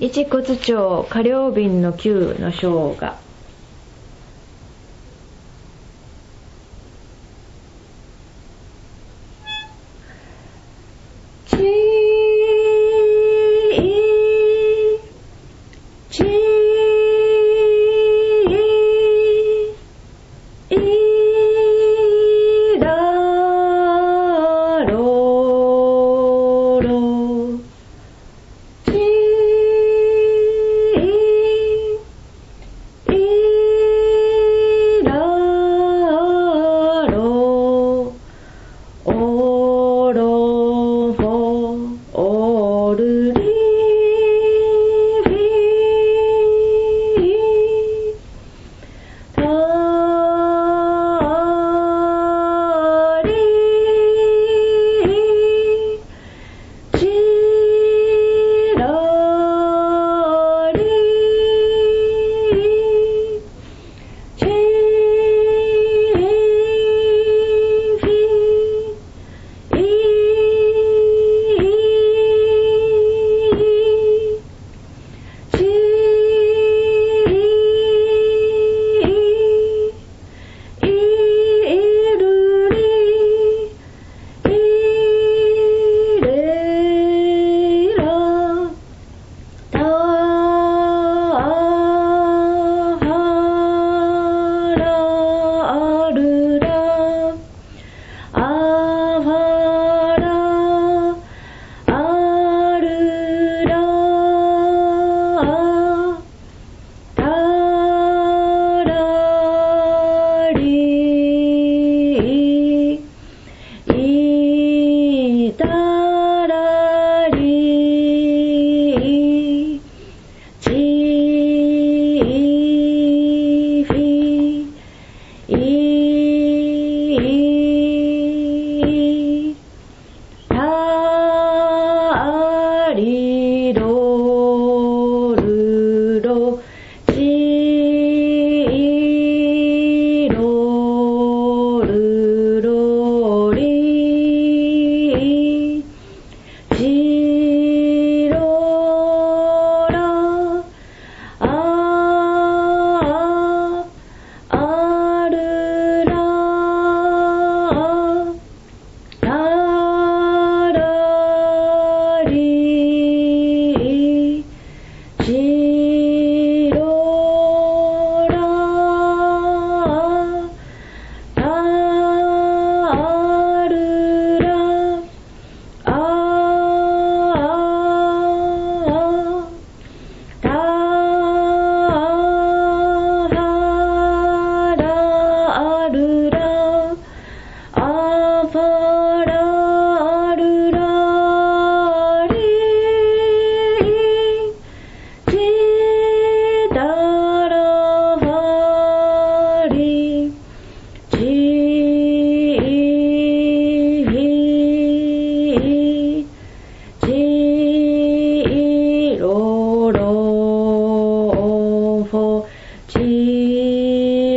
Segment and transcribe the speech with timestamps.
[0.00, 3.14] 一骨町過料瓶の旧の生姜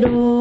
[0.00, 0.39] pero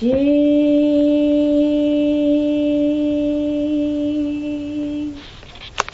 [0.00, 0.37] Gee.